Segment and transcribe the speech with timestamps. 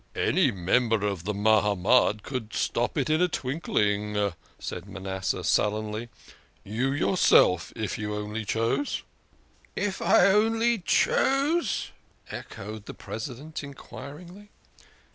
[0.15, 4.33] "Any member of the Mahamad could stop it in a twink 124 THE KING OF
[4.33, 4.33] SCHNORRERS.
[4.83, 6.09] ling," said Manasseh sullenly."
[6.79, 9.03] You yourself, if you only chose.""
[9.75, 11.91] If I only chose?"
[12.31, 14.49] echoed the President enquiringly.